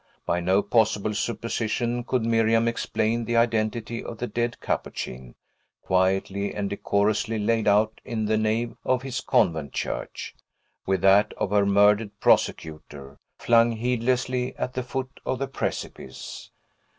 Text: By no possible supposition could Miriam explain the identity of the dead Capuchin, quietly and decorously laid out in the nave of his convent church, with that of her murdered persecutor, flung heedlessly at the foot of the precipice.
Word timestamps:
By 0.25 0.39
no 0.39 0.63
possible 0.63 1.13
supposition 1.13 2.03
could 2.03 2.25
Miriam 2.25 2.67
explain 2.67 3.23
the 3.23 3.37
identity 3.37 4.03
of 4.03 4.17
the 4.17 4.25
dead 4.25 4.59
Capuchin, 4.59 5.35
quietly 5.83 6.55
and 6.55 6.71
decorously 6.71 7.37
laid 7.37 7.67
out 7.67 8.01
in 8.03 8.25
the 8.25 8.35
nave 8.35 8.73
of 8.83 9.03
his 9.03 9.21
convent 9.21 9.73
church, 9.73 10.33
with 10.87 11.01
that 11.01 11.33
of 11.37 11.51
her 11.51 11.67
murdered 11.67 12.19
persecutor, 12.19 13.19
flung 13.37 13.73
heedlessly 13.73 14.55
at 14.57 14.73
the 14.73 14.81
foot 14.81 15.19
of 15.23 15.37
the 15.37 15.47
precipice. 15.47 16.49